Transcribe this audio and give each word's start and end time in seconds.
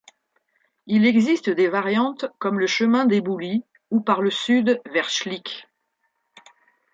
Il 0.87 1.05
existe 1.05 1.51
des 1.51 1.67
variantes 1.67 2.25
comme 2.39 2.57
le 2.59 2.65
chemin 2.65 3.05
d'éboulis 3.05 3.63
ou 3.91 3.99
par 4.01 4.23
le 4.23 4.31
sud 4.31 4.81
vers 4.91 5.11
Schlick. 5.11 5.67